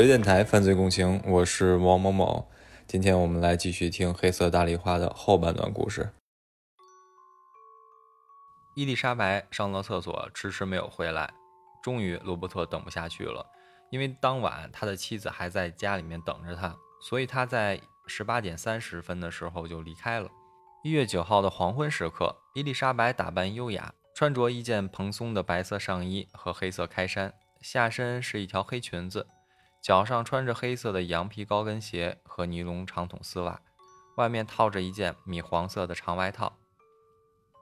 [0.00, 2.48] 十电台犯罪共情，我是王某某。
[2.86, 6.08] 今天我们来继续听《黑色大丽花》的后半段故事。
[8.76, 11.28] 伊丽莎白上了厕所，迟迟没有回来。
[11.82, 13.44] 终于，罗伯特等不下去了，
[13.90, 20.30] 因为当晚他的妻子还在家里面等着他，所以他在十八点三十分的时候就离开了。
[20.84, 29.26] 一月九号的黄昏时刻，伊丽莎白打扮优雅，穿着一件蓬松的白色上衣和黑色开衫，下身是一条黑裙子。
[29.88, 33.58] 脚上穿着黑色的羊皮高跟鞋和尼龙长筒丝袜，
[34.18, 36.52] 外面套着一件米黄色的长外套。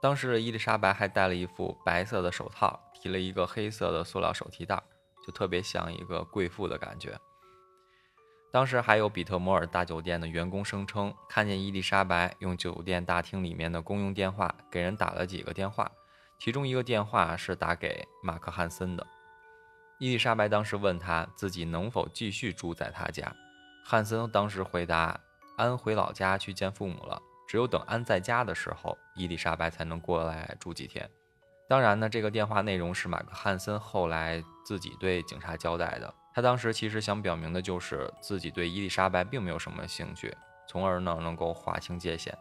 [0.02, 4.82] 当时伊丽莎白还戴了一副白色的手套，提了一个黑色的塑料手提袋，
[5.24, 7.16] 就特别像一个贵妇的感觉。
[8.50, 15.88] 当时还有比特摩尔大酒店的员工声称，看见伊丽莎白用酒店大厅里面的公用电话给人打了几个电话，
[16.40, 19.06] 其中一个电话是打给马克·汉森的。
[19.98, 23.34] 伊丽莎白当时问他自己能否继续住在他家，
[23.82, 25.18] 汉森当时回答
[25.56, 31.08] ：“安回老家去见父母了，只有等安在家的时候，伊丽莎白才能过来住几天。”
[31.66, 36.12] 当然呢，这个电话内容是马克·汉森后来自己对警察交代的。
[36.34, 40.36] 他当时其实想表明的就是自己对伊丽莎白并没有什么兴趣，
[40.68, 42.36] 从而呢能够划清界限。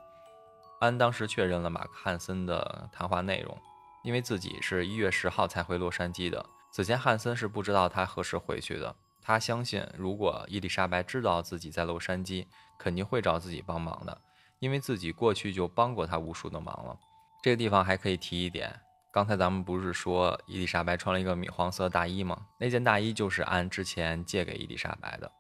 [0.81, 3.57] 安当时确认了马克·汉森的谈话内容，
[4.03, 6.45] 因为自己是一月十号才回洛杉矶的。
[6.75, 8.93] 此前，汉森是不知道他何时回去的。
[9.21, 14.19] 他相信，如果伊丽莎白知道自己在洛杉矶，肯定会找自己帮忙的，
[14.59, 16.99] 因为自己过去就帮过他无数的忙了。
[17.41, 18.77] 这个地方还可以提一点，
[19.13, 22.45] 刚才咱们不是说伊丽莎白穿了一个米黄色大衣吗？
[22.59, 25.31] 那件大衣就是按之前借给伊丽莎白的。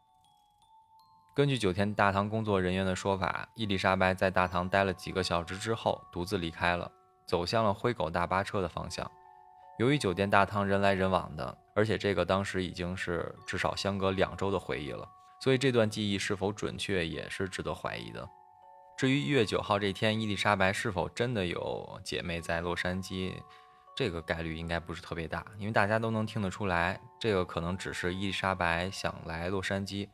[1.35, 6.89] 根据酒店大堂工作人员的说法，伊丽莎白在大堂待了几个小时之后，独自离开了，
[7.27, 9.11] 走向了灰狗大巴车的方向。
[9.77, 15.05] 由于酒店大堂人来人往的，而且这个当时已经是至少相隔两周的回忆了，
[15.41, 18.25] 所以这段记忆是否准确也是值得怀疑的。
[18.97, 23.33] 至于一月九号这天，伊丽莎白是否真的有姐妹在洛杉矶，
[23.97, 30.07] 这个概率应该不是特别大，因为大家都能听得出来，这个可能只是伊丽莎白想来洛杉矶，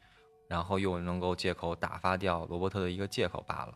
[0.47, 3.73] 然后又能够借口打发掉罗伯特的一个借口罢了。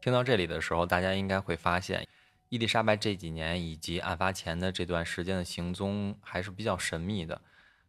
[0.00, 2.08] 听到这里的时候，大家应该会发现。
[2.50, 7.40] 伊丽莎白这几年以及案发前的这段时间的行踪还是比较神秘的。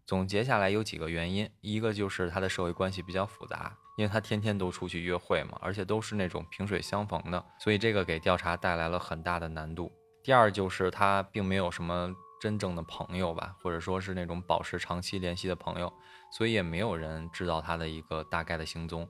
[0.06, 9.92] 总结下来有几个原因，一个就是她的社会关系比较复杂，因为她天天都出去约会嘛，而且都是那种萍水相逢的，所以这个给调查带来了很大的难度。
[10.24, 15.92] 第二就是她并没有什么真正的朋友吧，或者说是那种保持长期联系的朋友，
[16.38, 19.10] 所以也没有人知道她的一个大概的行踪。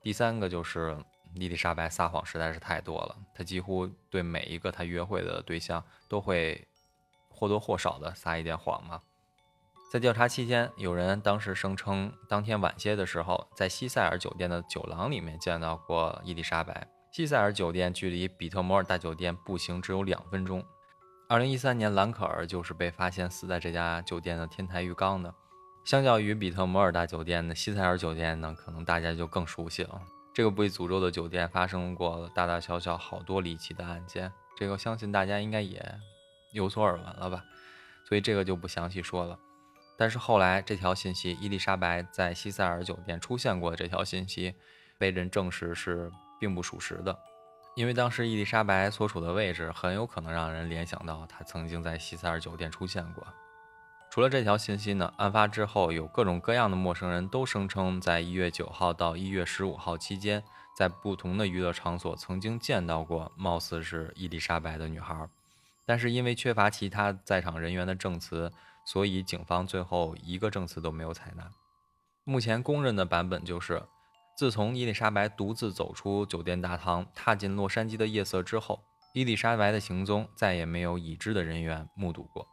[0.00, 0.96] 第三个就是。
[1.34, 6.66] 伊丽莎白撒谎实在是太多了，她几乎对每一个她约会的对象都会
[7.28, 9.00] 或多或少的撒一点谎嘛。
[9.90, 16.88] 在调查期间，有人当时声称，当天晚些的时候，在西塞尔酒店的酒廊里面见到过伊丽莎白。
[17.10, 20.64] 西塞尔酒店距离比特摩尔大酒店步行只有两分钟。
[21.28, 25.34] 二零一三年，兰可儿就是被发现死在这家酒店的天台浴缸的。
[25.84, 30.00] 相较于比特摩尔大酒店的西塞尔酒店呢，可能大家就更熟悉了。
[30.34, 36.00] 这个被诅咒的酒店发生过大大小小好多离奇的案件，这个相信大家应该也
[36.52, 37.44] 有所耳闻了吧，
[38.08, 39.38] 所以这个就不详细说了。
[39.98, 44.54] 但是后来这条信息，伊丽莎白在西塞尔酒店出现过的这条信息，
[44.98, 46.10] 被人证实是
[46.40, 47.16] 并不属实的，
[47.76, 53.26] 因为当时伊丽莎白所处的位置很有可能让人联想到她曾经在西塞尔酒店出现过。
[54.12, 60.44] 除了这条信息呢，案发之后有各种各样的陌生人都声称，在一月九号到一月十五号期间，
[60.76, 65.26] 在不同的娱乐场所曾经见到过貌似是伊丽莎白的女孩，
[65.86, 68.52] 但是因为缺乏其他在场人员的证词，
[68.84, 71.50] 所以警方最后一个证词都没有采纳。
[72.24, 73.82] 目前公认的版本就是，
[74.36, 78.82] 自从伊丽莎白独自走出酒店大堂，踏进洛杉矶的夜色之后，
[79.14, 82.46] 伊丽莎白的行踪再也没有已知的人员目睹过。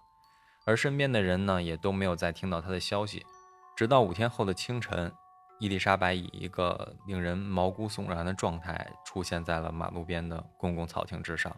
[0.70, 3.26] 而身边的人呢，也都没有再听到他的消息。
[3.76, 5.12] 直到五天后的清晨，
[5.60, 11.52] 伊丽莎白以一个令人毛骨悚然的状态出现在了马路边的公共草坪之上。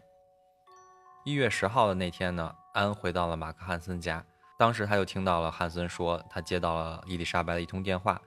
[1.26, 4.24] 一月十号的那天呢，安回到了马克·汉森家，
[4.58, 8.18] 当时他就听到了汉森说他接到了伊丽莎白的一通电话。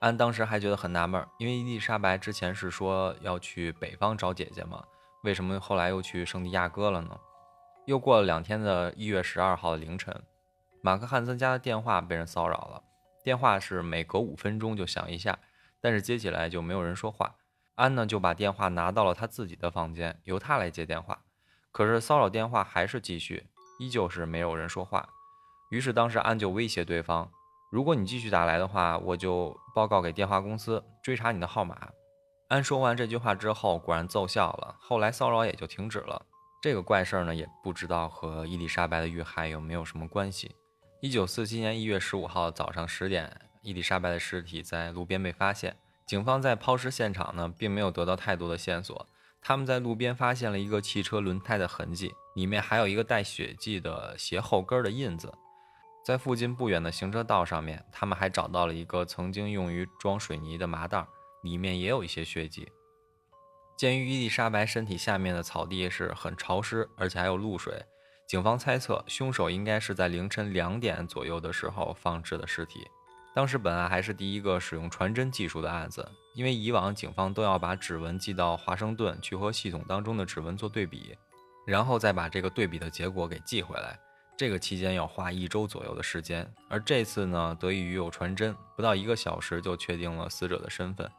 [0.00, 4.84] 安当时还觉得很纳闷，因为伊丽莎白之前是说要去北方找姐姐嘛，
[5.22, 7.18] 为什么后来又去圣地亚哥了呢？
[7.90, 10.22] 又过了两天的一月十二号的凌晨，
[10.80, 12.84] 马克·汉森家的电话被人骚扰了。
[13.24, 15.36] 电话是每隔五分钟就响一下，
[15.80, 17.34] 但是接起来就没有人说话。
[17.74, 21.18] 安呢就把电话拿到了他自己的房间，由他来接电话。
[21.72, 23.48] 可是骚扰电话还是继续，
[23.80, 25.08] 依旧是没有人说话。
[25.72, 27.28] 于是当时安就威胁对方
[27.72, 31.90] ：“如果你继续打来的话，我就报告给电话公司追查你的号码。
[32.50, 36.26] 安说完这句话之后，果然奏效了，后来骚扰也就停止了。
[36.60, 40.54] 这个怪事儿呢，也不知道和伊丽莎白的遇害有没有什么关系。
[41.00, 45.74] 一九四七年一月十五号早上十点，伊丽莎白的尸体在路边被发现。
[46.06, 49.06] 警方在抛尸现场呢，并没有得到太多的线索。
[49.40, 55.32] 他们在路边发现了一个汽车轮胎的痕迹，里面还有一个带血迹的鞋后跟的印子。
[56.04, 61.06] 在附近不远的行车道上面，他们还找到了一个曾经用于装水泥的麻袋，
[61.42, 62.70] 里面也有一些血迹。
[63.80, 67.82] 鉴于伊丽莎白身体下面的草地是很潮湿，而且还有露水，
[68.26, 72.86] 警方猜测凶手应该是在凌晨两点左右的时候放置的尸体。
[73.34, 81.16] 当时本案还是第一个使用传真技术的案子，因为以往警方都要把指纹寄到华盛顿去和系统当中的指纹做对比，
[81.66, 83.98] 然后再把这个对比的结果给寄回来，
[84.36, 86.46] 这个期间要花一周左右的时间。
[86.68, 91.10] 而这次呢，得益于有传真，不到一个小时就确定了死者的身份。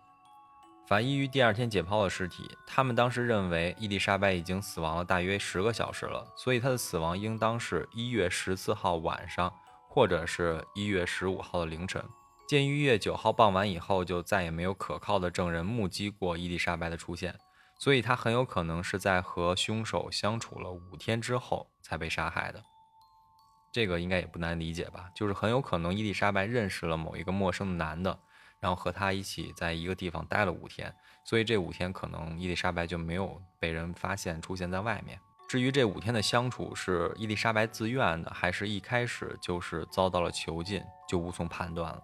[0.91, 9.53] 法医于第二天解剖了尸体，他们当时认为伊丽莎白已经死亡了大约十个小时了，所以她的死亡应当是一月十四号晚上，
[9.88, 12.03] 或者是一月十五号的凌晨。
[12.45, 17.39] 鉴于一月九号傍晚以后就再也没有可靠的证人目击过伊丽莎白的出现，
[17.79, 22.61] 所以她很有可能是在和凶手相处了五天之后才被杀害的。
[23.71, 25.09] 这个应该也不难理解吧？
[25.15, 28.19] 就是很有可能伊丽莎白认识了某一个陌生的男的。
[28.61, 30.93] 然后和他一起在一个地方待了五天，
[31.23, 35.19] 所以这五天可能伊丽莎白就没有被人发现出现在外面。
[35.49, 42.01] 至于这五天的相处是伊丽莎白自愿的，还是一开始就是遭到了囚禁，就无从判断了。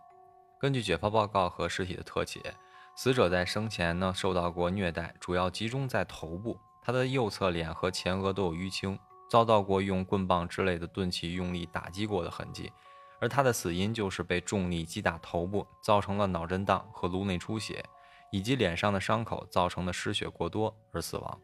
[0.59, 2.55] 根据解剖报告和尸体的特写，
[2.95, 8.97] 死者在生前呢受到过虐待，主要集中在头部，他的右侧脸和前额都有淤青，
[9.29, 12.71] 遭到过用棍棒之类的钝器用力打击过的痕迹。
[13.19, 17.83] 而他的死因就是被重力击打头部，造成了脑震荡和颅内出血，
[18.31, 21.41] 以及脸上的伤口造成的失血过多而死亡。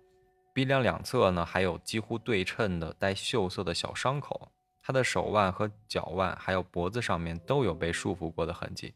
[0.54, 4.52] 鼻梁两侧呢还有几乎对称的带锈色的小伤口。
[4.86, 8.94] 他的手腕和脚腕还有脖子上面都有被束缚过的痕迹，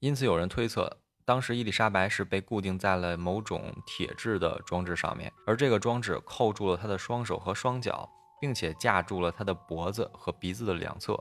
[0.00, 8.10] 因此有人推测，当时伊丽莎白是被固定在了某种铁质的装置上面，而这个装置扣住了他的双手和双脚，
[8.40, 11.16] 并且架住了他的脖子和鼻子的两侧。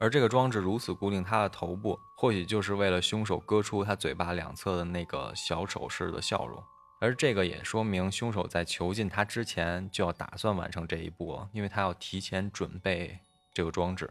[0.00, 6.60] 而这个装置如此固定他的头部，或许就是为了凶手割出他嘴巴两侧的那个小丑式的笑容。
[7.02, 13.18] 而这个也说明凶手在囚禁他之前就要打算完成这一步，因为他要提前准备
[13.52, 14.10] 这个装置。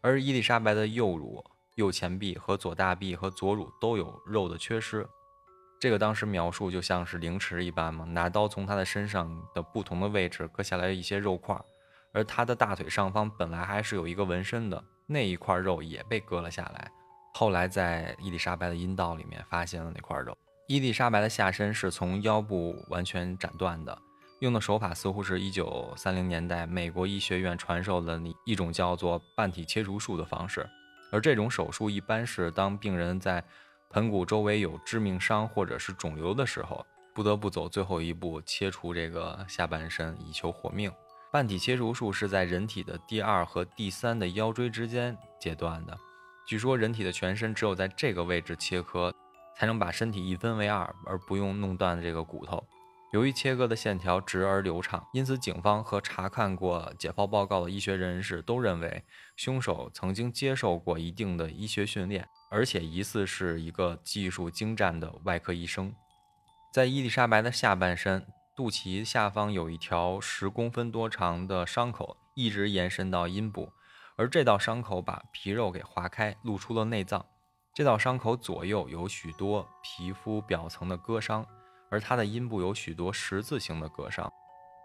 [0.00, 1.44] 而伊丽莎白的右乳、
[1.76, 5.06] 右前臂和左大臂和左乳都有肉的缺失，
[5.80, 11.56] 这个当时描述就像是凌迟一般嘛，拿刀从他的身上的不同的位置割下来一些肉块。
[12.12, 16.90] 而他的大腿上方本来还是有一个纹身的，那一块肉也被割了下来。
[17.34, 20.36] 后来在伊丽莎白的阴道里面发现了那块肉。
[20.68, 23.98] 伊丽莎白的下身是从腰部完全斩断的，
[24.40, 30.68] 用的手法似乎是一九三零年代美国医学院传授的一种叫做半体切除术的方式。
[31.10, 33.42] 而这种手术一般是当病人在
[33.90, 40.90] 盆骨周围有致命伤或者是肿瘤的时候，不得不走最后一步切除这个下半身以求活命。
[41.32, 45.98] 半体切除术是在人体的第二和第三的腰椎之间截断的。
[46.46, 49.10] 据说人体的全身只有在这个位置切割，
[49.56, 52.62] 才能把身体一分为二，而不用弄断这个骨头。
[53.14, 59.02] 由于切割的线条直而流畅，因此警方和查看过解剖报告的医学人士都认为，
[59.34, 65.94] 凶手曾经接受过一定的医学训练，而且疑似是一个技术精湛的外科医生。
[66.74, 68.22] 在伊丽莎白的下半身。
[68.62, 73.72] 肚脐下方有一条十公分多长的伤口，一直延伸到阴部，
[74.14, 77.26] 而这道伤口把皮肉给划开，露出了内脏。
[77.74, 81.44] 这道伤口左右有许多皮肤表层的割伤，
[81.90, 84.32] 而它的阴部有许多十字形的割伤。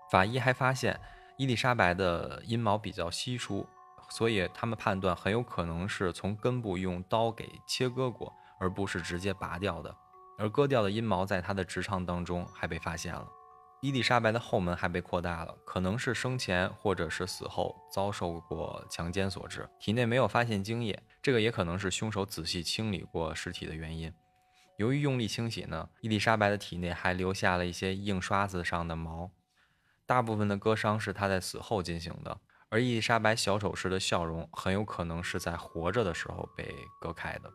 [0.10, 1.00] 法医还发现
[1.38, 3.68] 伊丽莎白的阴毛比较稀疏，
[4.10, 9.96] 所以他们判断很有可能是从根部用刀给切割过，而不是直接拔掉的。
[10.40, 13.28] 而割掉的阴毛在她的直肠当中还被发现了。
[13.80, 24.12] 伊丽莎白的后门还被扩大了，可能是生前或者是死后遭受过强奸所致，体内没有发现精液，这个也可能是凶手仔细清理过尸体的原因。
[24.78, 29.30] 由于用力清洗呢，伊丽莎白的体内还留下了一些硬刷子上的毛，
[30.08, 37.54] 大部分的割伤是她在死后进行的，而伊丽莎白小丑式的笑容很有可能是在活着的时候被割开的。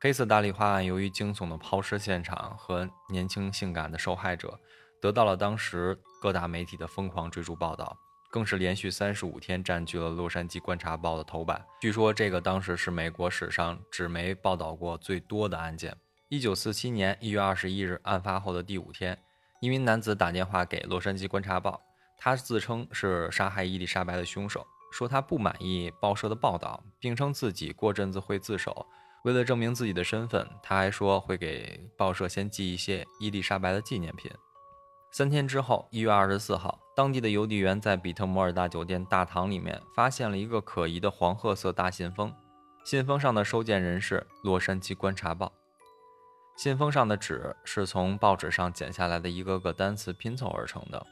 [0.00, 4.58] 黑色大丽花案由于惊悚的抛尸现场和年轻性感的受害者。
[5.02, 7.98] 得到了当时各大媒体的疯狂追逐报道，
[8.30, 11.60] 更是连续三十五天占据了《洛杉矶观察报》的头版。
[11.80, 15.92] 据说这个当时是美国史上纸媒报道过最多的案件。
[16.28, 19.18] 一九四七年一月二十一日，案发后的第五天，
[19.60, 21.72] 一名男子打电话给《洛杉矶观察报》，
[22.16, 28.86] 他自称是杀害伊丽莎白的凶手，说他不满意报社的报道，并称自己过阵子会自首。
[29.24, 34.30] 为了证明自己的身份，他还说会给报社先寄一些伊丽莎白的纪念品。
[35.12, 42.32] 三天之后，一月二十四号，当地的邮递员在比特摩尔大酒店大堂里面发现了一个可疑的黄褐色大信封，
[42.82, 45.48] 信封上的收件人是《洛杉矶观察报》。
[46.56, 51.06] 信封上的纸是从报纸上剪下来的一个个单词拼凑而成的，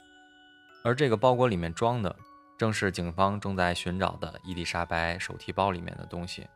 [0.83, 2.15] 而这个包裹里面装的
[2.57, 6.47] 正是警方正在寻找的伊丽莎白手提包里面的东西。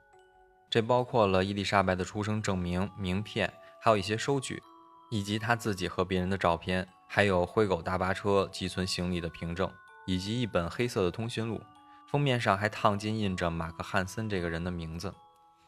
[0.68, 4.64] 这包括了伊丽莎白的出生证明、名片，还有一些收据，
[5.12, 6.88] 以及她自己和别人的照片。
[7.07, 9.71] 还有灰狗大巴车寄存行李的凭证，
[10.05, 11.62] 以及一本黑色的通讯录，
[12.07, 15.13] 封面上还烫金印着马克·汉森这个人的名字。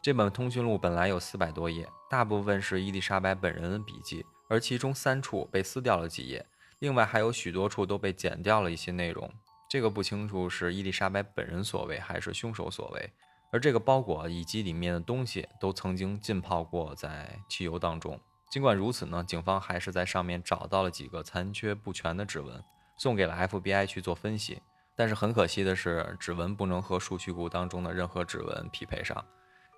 [0.02, 6.46] 这本通讯录本来有四百多页，大部分是伊丽莎白本人的笔记，而其中三处被撕掉了几页，
[6.78, 9.30] 另外还有许多处都被剪掉了一些内容。
[9.68, 13.10] 这个不清楚是伊丽莎白本人所为还是凶手所为。
[13.50, 18.20] 而这个包裹以及里面的东西都曾经浸泡过在汽油当中。
[18.50, 22.62] 尽管如此呢，警方还是在上面找到了几个残缺不全的指纹，
[22.96, 24.62] 送给了 FBI 去做分析。
[24.96, 29.24] 但是很可惜的是，指纹不能和数据库当中的任何指纹匹配上。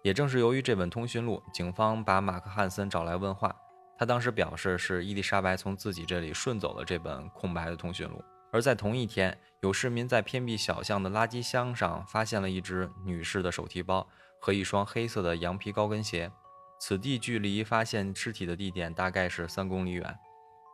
[0.02, 3.54] 也正是由于这本通讯录，警方把马克·汉森找来问话。
[3.98, 8.24] 他当时表示是伊丽莎白从自己这里顺走了这本空白的通讯录。
[8.50, 14.08] 而在同一天，有市民在偏僻小巷的垃圾箱上发现了一只女士的手提包
[14.40, 16.32] 和一双黑色的羊皮高跟鞋。
[16.80, 20.18] 此地距离发现尸体的地点大概是三公里远，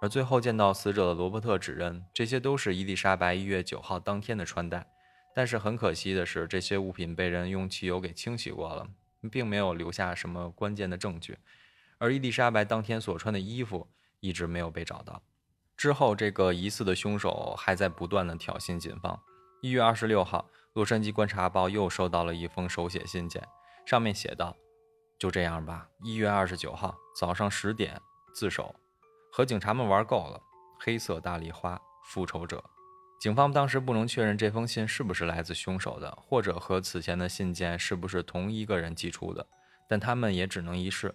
[0.00, 4.86] 而最后见到死者的罗伯特指认这些都是伊丽莎白一月九号当天的穿戴。
[5.34, 8.86] 但是很可惜的是，这些物品被人用汽油给清洗过了，
[9.30, 11.36] 并没有留下什么关键的证据。
[11.98, 13.88] 而伊丽莎白当天所穿的衣服
[14.20, 15.20] 一直没有被找到。
[15.76, 19.20] 之后，这个疑似的凶手还在不断的挑衅警方。
[19.60, 23.42] 一月二十六号，洛杉矶观察报又收到了一封手写信件，
[23.84, 24.56] 上面写道。
[25.18, 25.88] 就这样吧。
[26.02, 28.00] 一月二十九号早上十点，
[28.35, 28.75] 自首，
[29.32, 30.40] 和警察们玩够了。
[30.78, 32.62] 黑色大丽花，复仇者。
[33.18, 39.46] 警方当时不能确认这封信是不是来自凶手的，或者和此前的信件是不是同一个人寄出的，
[39.88, 41.14] 但他们也只能一试。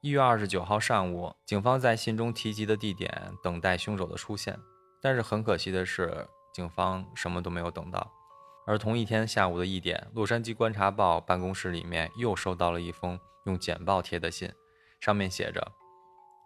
[0.00, 4.58] 一月二十九号上午，警方在信中提及的地点等待凶手的出现，
[5.02, 8.10] 但是很可惜的是，警方什么都没有等到。
[8.66, 13.18] 而同一天下午的一点，洛杉矶观察报办公室里面又收到了一封。
[13.44, 14.50] 用剪报贴的信，
[15.00, 15.72] 上面写着：“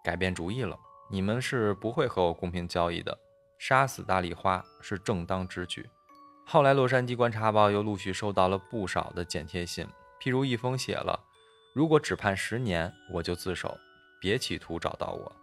[0.02, 0.76] 改变主意了，
[1.08, 3.16] 你们是不会和我公平交易的。
[3.56, 5.88] 杀死大丽花是正当之举。”
[6.44, 9.86] 后来，洛杉矶观察报又陆续收到了不少的剪贴信，
[10.20, 11.24] 譬如一封写了
[11.72, 13.78] ：“如果只判十年，我就自首，
[14.20, 15.36] 别企图找到我。”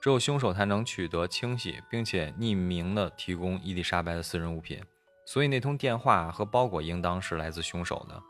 [0.00, 4.80] 只有凶手才能取得清洗并且匿名的提供伊丽莎白的私人物品，
[5.26, 8.22] 所以那通电话和包裹应当是来自凶手的。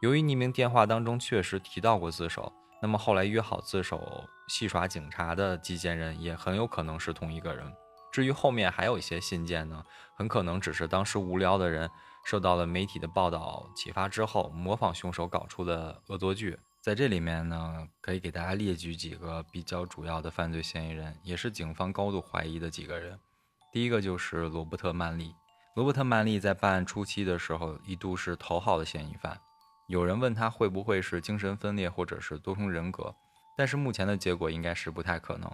[0.00, 7.70] 由于匿名电话当中确实提到过自首，那么后来约好自首戏耍警察的寄件人也很有可能是同一个人。
[8.12, 9.82] 至于后面还有一些信件呢，
[10.14, 11.90] 很可能只是当时无聊的人
[12.24, 16.56] 受到了媒体的报道启发之后，模仿凶手搞出的恶作剧。
[16.80, 23.18] 在这里面呢，可以给大家列举几个比较主要的犯罪嫌疑人，也是警方高度怀疑的几个人。
[23.72, 25.34] 第一个就是罗伯特·曼利。
[25.74, 29.40] 罗伯特·曼利在办案初期的时候，一度是头号的嫌疑犯。
[29.88, 33.12] 有人问他会不会是精神分裂或者是多重人格，
[33.56, 35.50] 但是目前的结果应该是不太可能。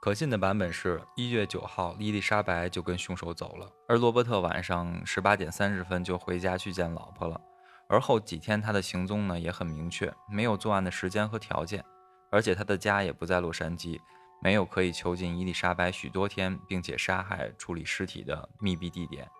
[0.00, 7.40] 可信的版本是一月九号，伊丽莎白就跟凶手走了，而罗伯特晚上十八点三十分就回家去见老婆了。
[7.88, 11.84] 而后几天他的行踪呢也很明确，没有作案的时间和条件，
[12.32, 14.00] 而且他的家也不在洛杉矶，
[14.42, 19.30] 没有可以囚禁伊丽莎白许多天并且杀害处理尸体的密闭地点。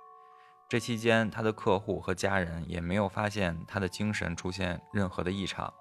[0.68, 5.74] 这期间，他的客户和家人也没有发现他的精神出现任何的异常。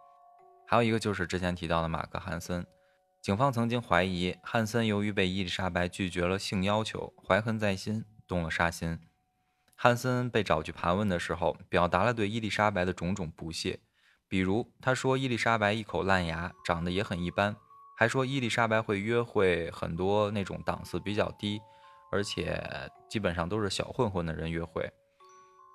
[0.67, 2.65] 还有一个就是之前提到的马克·汉森，
[3.21, 8.99] 警方曾经怀疑汉森由于被伊丽莎白拒绝了性要求，怀恨在心，动了杀心。
[9.75, 13.79] 汉森被找去盘问的时候，表达了对伊丽莎白的种种不屑，
[14.27, 17.55] 比如他说伊丽莎白一口烂牙，长得也很一般，
[18.01, 21.61] 还说伊丽莎白会约会很多那种档次比较低。
[22.11, 22.59] 而且
[23.07, 24.91] 基本上都是小混混的人约会。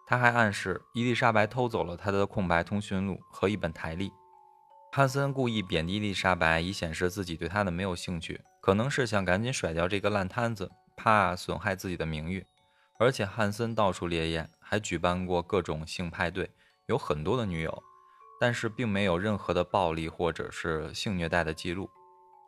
[0.09, 4.11] 他还暗示伊丽莎白偷走了他的空白通讯录和一本台历。
[4.91, 12.45] 汉森故意贬低伊丽莎白，以显示自己对她的没有兴趣，可能是想赶紧甩掉这个烂摊子，怕损害自己的名誉。
[12.99, 16.51] 而且汉森到处猎艳，还举办过各种性派对，
[16.87, 17.83] 有很多的女友，
[18.41, 21.89] 但是并没有任何的暴力或者是性虐待的记录。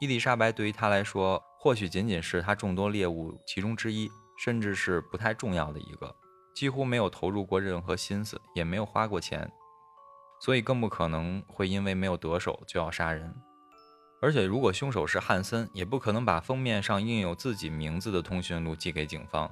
[0.01, 6.15] 伊丽莎白对于他来说，或许仅仅是他众多猎物其中之一，甚至是不太重要的一个，
[6.55, 9.51] 几乎没有投入过任何心思，也没有花过钱，
[10.41, 13.35] 所以更不可能会因为没有得手就要杀人。
[14.23, 19.51] 而且，如果凶手是汉森，也不可能把封面上印有自己名字的通讯录寄给警方。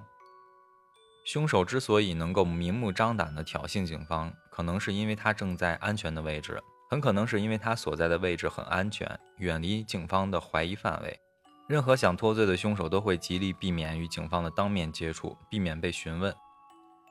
[1.24, 11.20] 凶手之所以能够明目张胆地挑衅警方，可能是因为他正在安全的位置，很可能是因为他所在的位置很安全，远离警方的怀疑范围。
[11.66, 16.34] 任何想脱罪的凶手都会极力避免与警方的当面接触，避免被询问，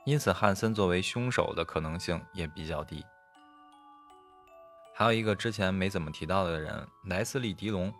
[0.04, 3.04] 因此汉森作为凶手的可能性也比较低。
[4.94, 7.92] 还有一个之前没怎么提到的人，莱斯利·迪龙。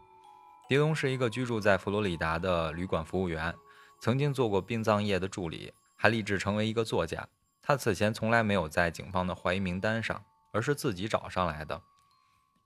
[0.69, 3.55] 迪龙是一个居住在佛罗里达的旅馆服务员，
[4.01, 5.73] 曾经做过殡葬业的助理。
[5.99, 7.27] 还立志成为一个作家。
[7.63, 10.23] 他此前从来没有在警方的怀疑名单上，
[10.57, 11.83] 而是自己找上来的。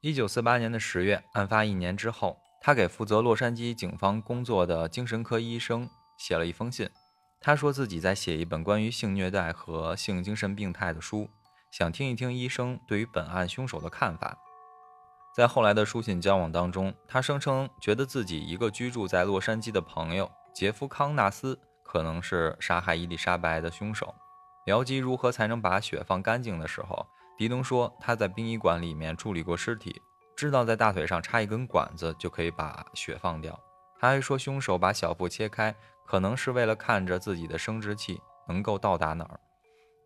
[0.00, 6.88] 一九四八年的十月，案发一年之后，他给负责洛杉矶警方工作的精神科医生写了一封信。
[7.40, 11.28] 他说自己在写一本关于性虐待和性精神病态的书，
[11.72, 14.38] 想听一听医生对于本案凶手的看法。
[15.34, 21.58] 在后来的书信交往当中，他声称觉得自己一个居住在洛杉矶的朋友杰夫·康纳斯。
[21.82, 24.14] 可能是杀害伊丽莎白的凶手。
[24.64, 27.04] 聊及如何才能把血放干净的时候，
[27.40, 30.02] 迪龙说他在殡仪馆里面处理过尸体，
[30.36, 33.58] 知道在大腿上插一根管子就可以把血放掉。
[33.98, 35.74] 他还说凶手把小腹切开，
[36.06, 39.40] 可能是为了看着自己的生殖器能够到达哪儿。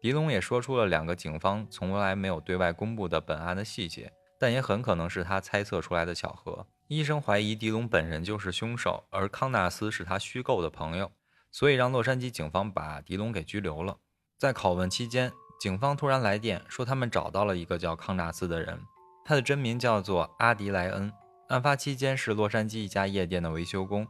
[0.00, 6.64] 迪龙也说出了两个警方从来没有对外公布的本案的细节，但也很可能是他猜测出来的巧合。
[6.86, 11.10] 医生怀疑迪龙本人就是凶手，而康纳斯是他虚构的朋友。
[11.50, 13.96] 所以让洛杉矶警方把迪龙给拘留了。
[14.38, 15.32] 在拷问期间，
[15.64, 18.78] 警方突然来电说他们找到了一个叫康纳斯的人，
[19.24, 21.10] 他的真名叫做阿迪莱恩。
[21.48, 24.06] 案发期间是洛杉矶一家夜店的维修工，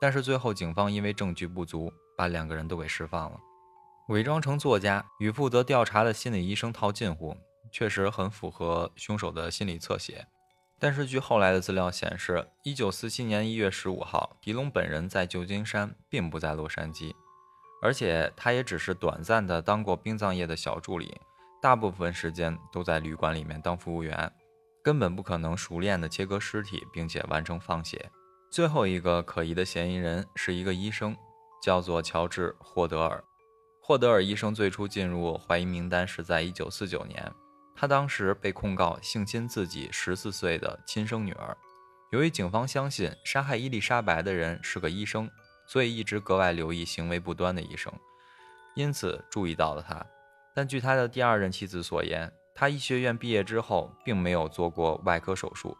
[0.00, 3.38] 但是最后警方因为证据不足，把两个人都给释放了。
[4.08, 7.36] 伪装成作家与负责调查的心理医生套近乎，
[7.70, 10.26] 确实很符合凶手的心理侧写。
[10.80, 17.14] 但是，据后来的资料显示，一九四七年一月十五号，狄龙本人在旧金山，并不在洛杉矶，
[17.82, 21.20] 而且他也只是短暂的当过殡葬业的小助理，
[21.60, 24.32] 大部分时间都在旅馆里面当服务员，
[24.82, 28.10] 根本不可能熟练的切割尸体，并且完成放血。
[28.50, 31.16] 最后一个可疑的嫌疑人是一个医生，
[31.62, 33.22] 叫做乔治·霍德尔。
[33.82, 37.32] 霍德尔医生最初进入怀疑名单是在一九四九年。
[37.74, 41.56] 他当时被控告性侵自己十四岁的亲生女儿。
[42.10, 45.28] 由于警方相信杀害伊丽莎白的人是个医生，
[45.66, 47.92] 所以一直格外留意行为不端的医生，
[48.74, 50.04] 因此注意到了他。
[50.54, 55.76] 但据他的第二任妻子所言，他医学院毕业之后并没有做过外科手术。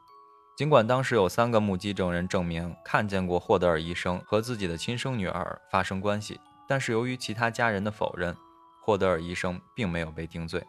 [0.57, 8.35] 尽管当时有三个目击证人证明看见过霍德尔医生和自己的亲生女儿发生关系，但是由于其他家人的否认，
[8.81, 10.62] 霍德尔医生并没有被定罪。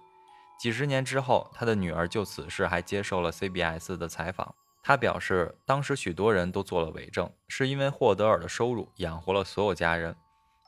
[0.59, 4.55] 几十年之后，他的女儿就此事还接受了 CBS 的采访。
[4.87, 10.15] 他表示，当时许多人都做了伪证，是因为霍德尔的收入养活了所有家人，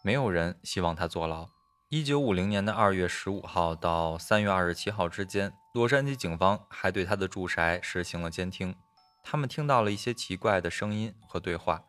[0.04, 1.48] 没有人希望他坐牢。
[1.88, 8.76] 一九五零年的二月十五号到三月二十七号之间，洛杉矶警方还对他的住宅实行了监听，
[9.24, 11.82] 他们听到了一些奇怪的声音和对话。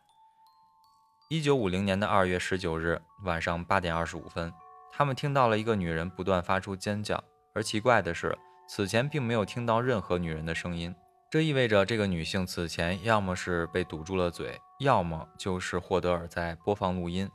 [1.27, 4.53] 一九五零年的二月十九日晚上八点二十五分，
[4.89, 7.21] 他们听到了一个女人不断发出尖叫。
[7.53, 8.37] 而奇怪的是，
[8.69, 10.95] 此前并没有听到任何女人的声音，
[11.31, 17.29] 这意味着这个女性此前要么是被堵住了嘴，要么就是霍德尔在播放录音。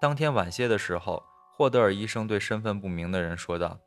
[0.00, 1.22] 当天晚些的时候，
[1.56, 3.78] 霍德尔医生对身份不明的人说道：“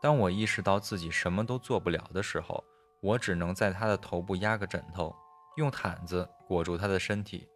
[0.00, 2.62] 当我意识到自己什么都做不了的时候，
[3.00, 5.12] 我只能在他的头部压个枕头，
[5.56, 7.48] 用毯子裹住他的身体，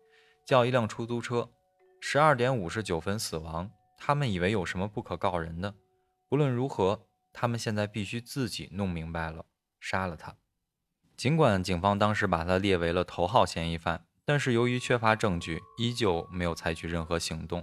[0.44, 1.48] 叫一辆出租车。
[2.00, 3.70] 十二点五十九分死亡。
[3.96, 5.72] 他们以为有什么不可告人的。
[6.30, 9.46] 无论如何。”他们现在必须自己弄明白了，
[9.78, 10.34] 杀了他。
[11.20, 17.62] 尽管警方当时把他列为了头号嫌疑犯，但是由于缺乏证据，依旧没有采取任何行动。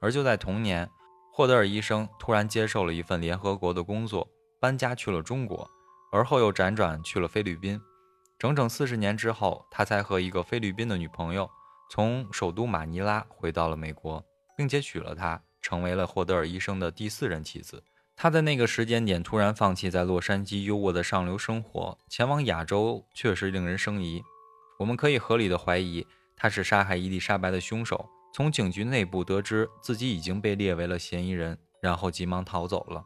[0.00, 0.88] 而就在同年，
[1.30, 4.26] 霍德尔医生突然接受了一份联合国的工作，
[4.58, 5.68] 搬家去了中国，
[6.12, 7.78] 而后又辗转去了菲律宾。
[8.38, 11.50] 整整四十年之后，他才和一个菲律宾的女朋友
[11.90, 14.24] 从首都马尼拉回到了美国，
[14.56, 17.84] 并且娶了她，成为了霍德尔医生的第四任妻子。
[18.16, 24.22] 他在那个时间点突然放弃在洛杉矶优渥的上流生活，前往亚洲，确实令人生疑。
[24.78, 33.04] 我们可以合理的怀疑他是杀害伊丽莎白的凶手，从警局内部得知自己已经被列为了嫌疑人，然后急忙逃走了。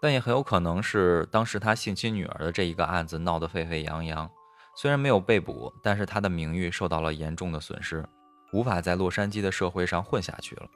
[0.00, 4.30] 但也很有可能是当时他性侵女儿的这一个案子闹得沸沸扬扬，
[4.76, 8.08] 虽然没有被捕，但是他的名誉受到了严重的损失，
[8.52, 10.68] 无法在洛杉矶的社会上混下去了。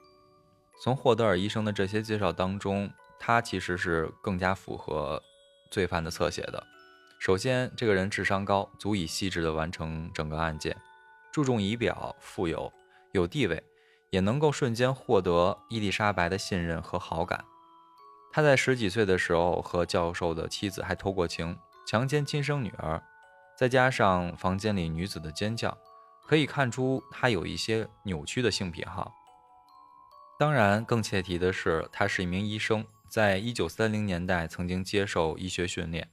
[0.81, 2.91] 从霍德尔医生的这些介绍当中，
[3.25, 5.23] 他其实是更加符合
[5.71, 6.61] 罪犯的侧写的。
[7.19, 10.75] 首先，这个人智商高，足以细致地完成整个案件，
[11.31, 12.69] 注重仪表，富有
[13.13, 13.63] 有地位，
[14.09, 17.45] 也能够瞬间获得伊丽莎白的信任和好感。
[18.33, 21.57] 他在十几岁的时候和教授的妻子还偷过情，
[21.87, 23.01] 强奸亲生女儿，
[23.57, 25.77] 再加上房间里女子的尖叫，
[26.27, 29.13] 可以看出他有一些扭曲的性癖好。
[30.37, 36.09] 当然，更切题的是，他是一名医生，在一九三零年代曾经接受医学训练。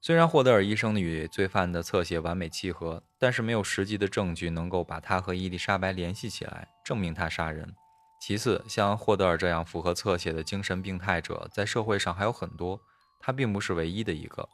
[0.00, 7.74] 虽然霍德尔医生与罪犯的侧写完美契合，但是没有实际的证据能够把他和伊丽莎白联系起来，证明他杀人。
[8.22, 12.80] 其次，像霍德尔这样符合侧写的精神病态者，在社会上还有很多，
[13.20, 14.48] 他并不是唯一的一个。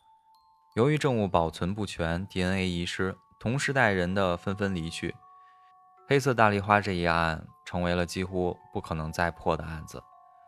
[0.74, 5.14] 由于证物保存不全，DNA 遗失，同时代人的纷纷离去，
[6.08, 10.02] 黑色大丽花这一案成为了几乎不可能再破的案子。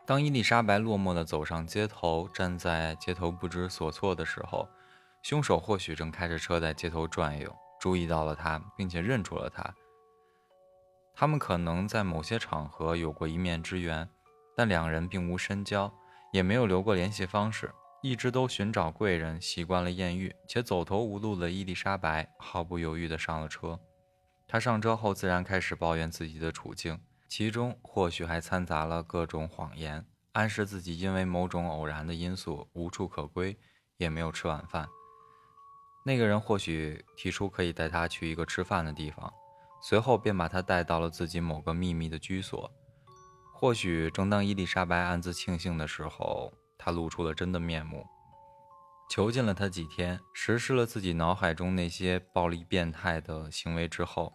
[0.09, 4.67] 当伊丽莎白落寞地走上街头，站在街头不知所措的时候，
[5.21, 9.71] 凶手或许正开着车在街头转悠，注意到了他，并且认出了他。
[11.13, 14.09] 他们可能在某些场合有过一面之缘，
[14.55, 15.93] 但两人并无深交，
[16.33, 23.79] 也没有留过联系方式，一直都寻找贵人，习惯了艳遇，且走投无路的伊丽莎白毫不犹豫地上了车。
[24.47, 33.55] 她上车后自然开始抱怨自己的处境，其中或许还掺杂了各种谎言，暗示自己因为某种偶然的因素无处可归，
[33.97, 34.89] 也没有吃晚饭。
[36.03, 39.31] 那个人或许提出可以带他去一个吃饭的地方。
[39.81, 42.69] 随后便把他带到了自己某个秘密的居所。
[43.53, 48.05] 或许正当伊丽莎白暗自庆幸的时候，他露出了真的面目。
[49.09, 54.33] 囚禁了他几天，实施了自己脑海中那些暴力变态的行为之后，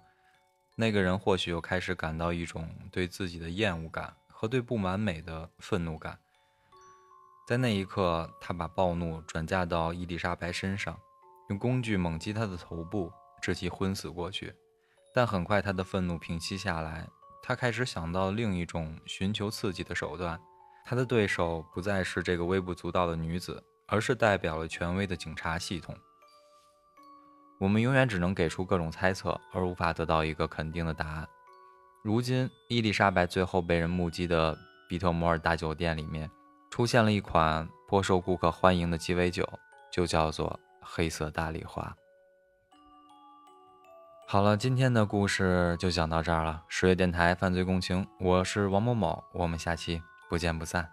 [0.77, 6.19] 那个人或许又开始感到一种对自己的厌恶感和对不完美的愤怒感。
[7.47, 10.99] 在那一刻，他把暴怒转嫁到伊丽莎白身上，
[11.49, 14.55] 用工具猛击她的头部，致其昏死过去。
[15.15, 17.07] 但很快，他的愤怒平息下来，
[17.41, 20.41] 他开始想到另一种寻求刺激的手段。
[20.85, 25.97] 他的对手不再是这个微不足道的女子，而是代表了权威的警察系统。
[27.65, 31.27] 我们永远只能给出各种猜测，而无法得到一个肯定的答案。
[32.03, 34.55] 如今，伊丽莎白最后被人目击的
[34.87, 36.31] 比特摩尔大酒店里面，
[36.71, 39.49] 出现了一款颇受顾客欢迎的鸡尾酒，
[39.91, 41.97] 就叫做黑色大丽花。
[44.29, 46.65] 好了，今天的故事就讲到这儿了。
[46.69, 50.87] 十月电台犯罪共情，我是王某某，我们下期不见不散。